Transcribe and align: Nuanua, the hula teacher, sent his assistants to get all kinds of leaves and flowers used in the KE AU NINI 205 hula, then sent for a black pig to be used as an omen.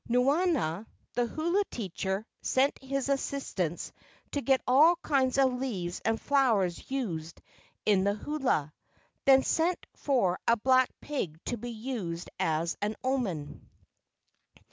Nuanua, 0.09 0.87
the 1.13 1.27
hula 1.27 1.61
teacher, 1.69 2.25
sent 2.41 2.79
his 2.81 3.07
assistants 3.07 3.91
to 4.31 4.41
get 4.41 4.59
all 4.65 4.95
kinds 5.03 5.37
of 5.37 5.53
leaves 5.59 6.01
and 6.03 6.19
flowers 6.19 6.89
used 6.89 7.39
in 7.85 8.03
the 8.03 8.13
KE 8.13 8.13
AU 8.13 8.13
NINI 8.13 8.25
205 8.25 8.41
hula, 8.41 8.73
then 9.25 9.43
sent 9.43 9.85
for 9.93 10.39
a 10.47 10.57
black 10.57 10.89
pig 11.01 11.39
to 11.45 11.55
be 11.55 11.69
used 11.69 12.31
as 12.39 12.75
an 12.81 12.95
omen. 13.03 13.69